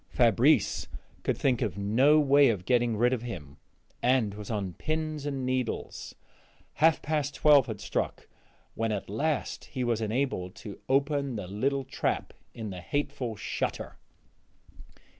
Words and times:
Fabrice 0.09 0.87
could 1.21 1.37
think 1.37 1.61
of 1.61 1.77
no 1.77 2.19
way 2.19 2.49
of 2.49 2.65
getting 2.65 2.97
rid 2.97 3.13
of 3.13 3.21
him, 3.21 3.57
and 4.01 4.33
was 4.33 4.49
on 4.49 4.73
pins 4.73 5.27
and 5.27 5.45
needles; 5.45 6.15
half 6.81 7.03
past 7.03 7.35
twelve 7.35 7.67
had 7.67 7.79
struck 7.79 8.27
when 8.73 8.91
at 8.91 9.11
last 9.11 9.65
he 9.65 9.83
was 9.83 10.01
enabled 10.01 10.55
to 10.55 10.79
open 10.89 11.35
the 11.35 11.45
little 11.45 11.83
trap 11.83 12.33
in 12.51 12.71
the 12.71 12.81
hateful 12.81 13.35
shutter. 13.35 13.99